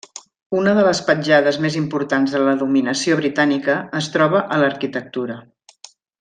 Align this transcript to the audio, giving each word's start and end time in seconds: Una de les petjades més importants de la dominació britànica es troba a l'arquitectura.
Una 0.59 0.71
de 0.77 0.85
les 0.85 1.01
petjades 1.09 1.59
més 1.65 1.77
importants 1.81 2.33
de 2.37 2.41
la 2.45 2.55
dominació 2.63 3.19
britànica 3.21 3.77
es 4.01 4.09
troba 4.17 4.43
a 4.57 4.59
l'arquitectura. 4.65 5.37